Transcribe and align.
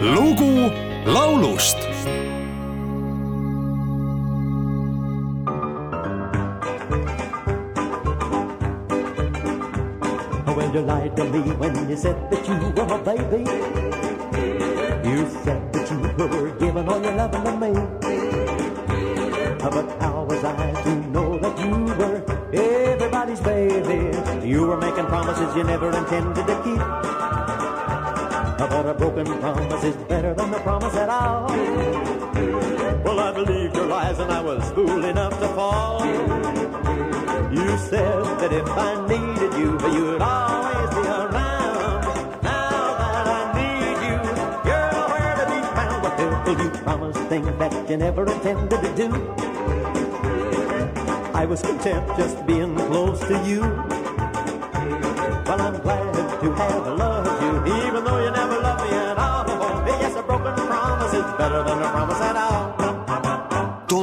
lugu 0.00 0.70
laulust 1.06 1.78
Well, 10.46 10.74
you 10.74 10.80
lied 10.82 11.16
to 11.16 11.24
me 11.24 11.40
when 11.54 11.88
you 11.88 11.96
said 11.96 12.16
that 12.30 12.42
you 12.48 12.54
were 12.74 12.86
my 12.86 12.98
baby. 13.02 13.42
You 15.08 15.28
said 15.44 15.72
that 15.72 15.86
you 15.90 15.98
were 16.18 16.50
giving 16.58 16.88
all 16.88 17.00
your 17.00 17.14
loving 17.14 17.44
to 17.44 17.52
me. 17.62 17.72
But 19.58 19.86
how 20.00 20.24
was 20.24 20.42
I 20.42 20.82
to 20.82 20.94
know 21.10 21.38
that 21.38 21.58
you 21.58 21.94
were 21.94 22.22
everybody's 22.52 23.40
baby? 23.40 24.10
You 24.46 24.66
were 24.66 24.78
making 24.78 25.06
promises 25.06 25.54
you 25.54 25.62
never 25.62 25.96
intended 25.96 26.46
to 26.46 26.62
keep. 26.64 27.57
But 28.58 28.86
a 28.86 28.92
broken 28.92 29.24
promise 29.38 29.84
is 29.84 29.96
better 30.08 30.34
than 30.34 30.52
a 30.52 30.58
promise 30.60 30.94
at 30.94 31.08
all. 31.08 31.46
Well, 33.04 33.20
I 33.20 33.32
believed 33.32 33.76
your 33.76 33.86
lies 33.86 34.18
and 34.18 34.32
I 34.32 34.40
was 34.40 34.68
fool 34.72 35.04
enough 35.04 35.38
to 35.38 35.48
fall. 35.50 36.04
You 37.54 37.78
said 37.78 38.24
that 38.40 38.52
if 38.52 38.68
I 38.68 39.06
needed 39.06 39.54
you, 39.54 39.78
you'd 39.94 40.20
always 40.20 40.90
be 40.90 41.06
around. 41.06 42.02
Now 42.42 42.98
that 42.98 43.26
I 43.38 43.40
need 43.58 43.98
you, 44.06 44.16
you're 44.68 44.90
nowhere 44.90 45.34
to 45.38 45.46
be 45.54 45.60
found. 45.76 46.02
But 46.02 46.16
Bill, 46.44 46.58
you 46.64 46.70
promised 46.82 47.20
things 47.28 47.58
that 47.58 47.88
you 47.88 47.96
never 47.96 48.24
intended 48.30 48.80
to 48.82 48.90
do. 48.96 49.08
I 51.32 51.46
was 51.46 51.62
content 51.62 52.04
just 52.16 52.44
being 52.44 52.74
close 52.74 53.20
to 53.20 53.38
you. 53.46 53.97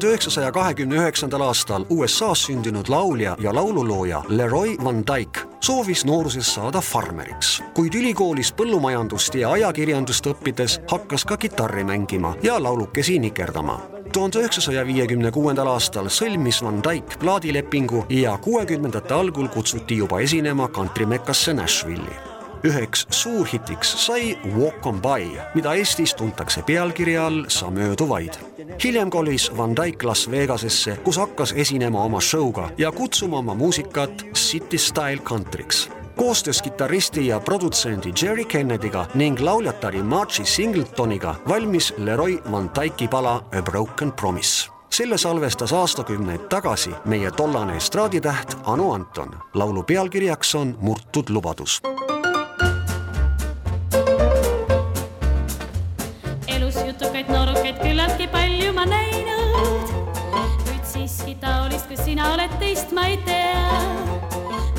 Tuhande 0.00 0.06
üheksasaja 0.06 0.52
kahekümne 0.52 0.96
üheksandal 0.96 1.40
aastal 1.40 1.84
USA-s 1.90 2.46
sündinud 2.46 2.88
laulja 2.88 3.36
ja 3.40 3.54
laululooja 3.54 4.22
Leroy 4.28 4.76
Van 4.84 5.04
Dyke 5.06 5.40
soovis 5.60 6.04
nooruses 6.04 6.54
saada 6.54 6.80
farmeriks, 6.80 7.62
kuid 7.74 7.94
ülikoolis 7.94 8.52
põllumajandust 8.56 9.34
ja 9.34 9.50
ajakirjandust 9.50 10.26
õppides 10.26 10.78
hakkas 10.88 11.24
ka 11.24 11.36
kitarri 11.36 11.84
mängima 11.84 12.34
ja 12.42 12.62
laulukesi 12.62 13.18
nikerdama. 13.18 13.80
Tuhande 14.12 14.40
üheksasaja 14.40 14.86
viiekümne 14.86 15.30
kuuendal 15.30 15.68
aastal 15.74 16.08
sõlmis 16.08 16.62
Van 16.64 16.82
Dyke 16.84 17.20
plaadilepingu 17.20 18.06
ja 18.08 18.38
kuuekümnendate 18.38 19.14
algul 19.14 19.48
kutsuti 19.48 19.96
juba 19.96 20.20
esinema 20.20 20.68
kantrimekkasse 20.68 21.54
Nashville'i 21.54 22.29
üheks 22.64 23.06
suurhitiks 23.10 24.06
sai 24.06 24.38
Walk 24.56 24.86
on 24.86 25.00
by, 25.02 25.38
mida 25.54 25.74
Eestis 25.74 26.14
tuntakse 26.14 26.62
pealkirja 26.62 27.26
all 27.26 27.44
Sa 27.48 27.70
möödu 27.70 28.08
vaid. 28.08 28.38
hiljem 28.84 29.10
kolis 29.10 29.50
Van 29.56 29.76
Dyke 29.76 30.06
Las 30.06 30.30
Vegasesse, 30.30 30.96
kus 31.04 31.16
hakkas 31.16 31.52
esinema 31.56 32.02
oma 32.04 32.20
show'ga 32.20 32.70
ja 32.78 32.92
kutsuma 32.92 33.38
oma 33.38 33.54
muusikat 33.54 34.24
City 34.34 34.78
Style 34.78 35.22
Country'ks 35.22 35.88
koostöös 36.16 36.62
kitarristi 36.62 37.26
ja 37.26 37.40
produtsendi 37.40 38.12
Jerry 38.22 38.44
Kennedy'ga 38.44 39.06
ning 39.14 39.40
lauljatari 39.40 40.02
Margie 40.02 40.44
Singletoniga 40.44 41.34
valmis 41.48 41.94
Leroy 41.96 42.38
Van 42.52 42.70
Dyke'i 42.80 43.08
pala 43.08 43.34
A 43.34 43.62
Broken 43.62 44.12
Promise 44.12 44.70
selle 44.90 45.18
salvestas 45.18 45.72
aastakümneid 45.72 46.48
tagasi 46.48 46.90
meie 47.04 47.30
tollane 47.30 47.76
estraaditäht 47.76 48.56
Anu 48.64 48.92
Anton. 48.92 49.30
laulu 49.54 49.82
pealkirjaks 49.82 50.54
on 50.54 50.78
Murtud 50.80 51.28
lubadus 51.28 51.82
elus 56.56 56.76
jutukaid 56.86 57.28
noorukaid 57.32 57.78
küllaltki 57.82 58.26
palju 58.32 58.72
ma 58.76 58.84
näinud, 58.88 59.92
kuid 60.64 60.84
siiski 60.92 61.34
taolist, 61.42 61.86
kui 61.88 61.98
sina 62.00 62.32
oled 62.34 62.52
teist, 62.62 62.92
ma 62.96 63.06
ei 63.10 63.18
tea. 63.26 63.80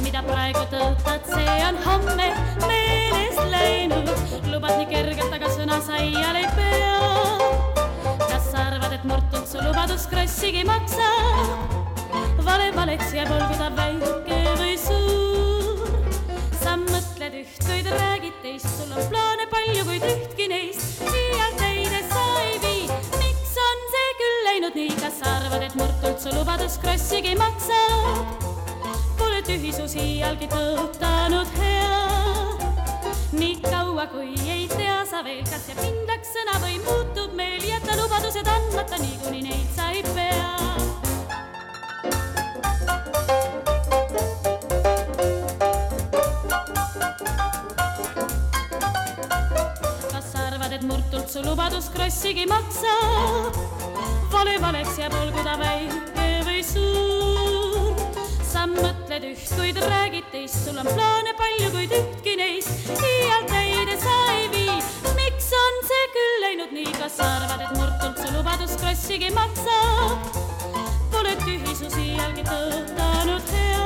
mida 0.04 0.22
praegu 0.28 0.64
tõotad, 0.72 1.26
see 1.34 1.58
on 1.68 1.80
homme 1.86 2.28
meelest 2.68 3.42
läinud, 3.54 4.12
lubad 4.52 4.78
nii 4.80 4.90
kergelt, 4.92 5.34
aga 5.40 5.52
sõna 5.56 5.80
saial 5.86 6.42
ei 6.42 6.50
pea. 6.58 7.00
kas 8.28 8.52
sa 8.52 8.68
arvad, 8.70 8.94
et 9.00 9.08
murtud 9.08 9.48
su 9.48 9.64
lubadus 9.64 10.08
krossigi 10.12 10.66
maksab? 10.68 11.80
vale 12.46 12.72
valeks 12.76 13.14
jääb, 13.16 13.32
olgu 13.40 13.58
ta 13.58 13.72
väike 13.80 14.41
räägid 18.44 18.62
teist, 18.62 18.78
sul 18.78 18.92
on 18.92 19.10
plaane 19.10 19.46
palju, 19.50 19.86
kuid 19.86 20.04
ühtki 20.04 20.48
neist 20.50 21.02
iial 21.02 21.54
täide 21.58 22.02
sa 22.10 22.24
ei 22.42 22.60
vii. 22.62 22.88
miks 23.20 23.56
on 23.58 23.84
see 23.94 24.14
küll 24.18 24.44
läinud 24.46 24.76
nii, 24.76 24.96
kas 25.02 25.20
sa 25.20 25.36
arvad, 25.38 25.64
et 25.64 25.76
murtult 25.76 26.20
su 26.20 26.30
lubadus 26.36 26.78
krossigi 26.82 27.36
maksab? 27.36 28.46
Pole 29.18 29.42
tühisus 29.46 29.96
iialgi 29.96 30.48
tõotanud 30.48 31.48
hea. 31.60 32.02
nii 33.32 33.62
kaua, 33.62 34.08
kui 34.08 34.36
ei 34.50 34.68
tea 34.68 35.04
sa 35.06 35.24
veel, 35.24 35.44
kas 35.46 35.70
jääb 35.70 35.82
kindlaks 35.82 36.34
sõna 36.36 36.60
või 36.64 36.71
et 50.82 50.88
murtult 50.88 51.30
su 51.30 51.42
lubadus 51.46 51.90
krossigi 51.94 52.46
maksab? 52.50 53.58
vale 54.32 54.58
valeks 54.62 54.98
jääb, 54.98 55.14
olgu 55.22 55.44
ta 55.46 55.54
väike 55.60 56.28
või 56.48 56.62
suur. 56.66 58.00
sa 58.52 58.66
mõtled 58.70 59.28
üht, 59.30 59.44
kuid 59.58 59.78
räägid 59.84 60.32
teist, 60.34 60.64
sul 60.66 60.80
on 60.82 60.90
plaane 60.90 61.36
palju, 61.38 61.70
kuid 61.76 61.94
ühtki 61.98 62.36
neist 62.40 62.90
iial 62.98 63.46
täide 63.52 63.98
sa 64.02 64.16
ei 64.34 64.48
vii. 64.56 64.80
miks 65.20 65.52
on 65.62 65.80
see 65.92 66.08
küll 66.16 66.46
läinud 66.48 66.74
nii, 66.78 66.94
kas 66.98 67.20
sa 67.20 67.30
arvad, 67.38 67.62
et 67.68 67.78
murtult 67.78 68.24
su 68.24 68.34
lubadus 68.38 68.78
krossigi 68.82 69.30
maksab? 69.38 70.42
Pole 71.14 71.36
tühisus 71.46 71.98
iialgi 72.02 72.48
tõotanud 72.50 73.54
hea 73.54 73.86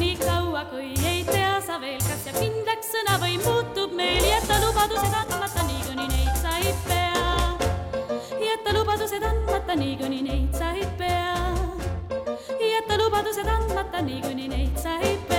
nii 0.00 0.16
kaua, 0.24 0.66
kui 0.72 0.90
ei 1.06 1.22
tea 1.28 1.54
sa 1.66 1.78
veel, 1.82 2.00
kas 2.02 2.26
jääb 2.26 2.42
kindlaks 2.42 2.94
sõna 2.96 3.20
või 3.22 3.38
muutub 3.46 3.94
meel, 3.94 4.25
andmata, 9.76 9.84
niikuinii 9.84 10.22
neid 10.22 10.54
sa 10.54 10.70
ei 10.72 10.86
pea. 10.98 11.36
jäta 12.60 12.96
lubadused 12.96 13.46
andmata, 13.46 14.02
niikuinii 14.02 14.48
neid 14.48 14.76
sa 14.76 14.98
ei 15.00 15.18
pea. 15.28 15.36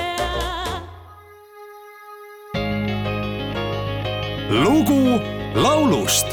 lugu 4.64 5.20
laulust 5.56 6.28